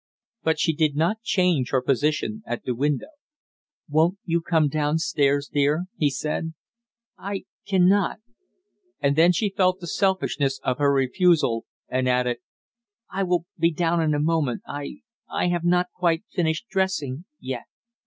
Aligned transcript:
But 0.41 0.59
she 0.59 0.73
did 0.73 0.95
not 0.95 1.21
change 1.21 1.69
her 1.69 1.79
position 1.79 2.41
at 2.47 2.63
the 2.63 2.73
window. 2.73 3.09
"Won't 3.87 4.17
you 4.25 4.41
come 4.41 4.67
down 4.67 4.97
stairs, 4.97 5.47
dear?" 5.53 5.83
he 5.95 6.09
said. 6.09 6.55
"I 7.19 7.43
can 7.67 7.87
not" 7.87 8.17
and 9.03 9.15
then 9.15 9.31
she 9.31 9.53
felt 9.55 9.79
the 9.79 9.85
selfishness 9.85 10.59
of 10.63 10.79
her 10.79 10.91
refusal, 10.91 11.67
and 11.87 12.09
added: 12.09 12.37
"I 13.11 13.21
will 13.21 13.45
be 13.59 13.71
down 13.71 14.01
in 14.01 14.15
a 14.15 14.19
moment, 14.19 14.63
I 14.65 15.01
I 15.29 15.49
have 15.49 15.63
not 15.65 15.91
quite 15.95 16.23
finished 16.33 16.67
dressing 16.69 17.25
yet!" 17.39 17.65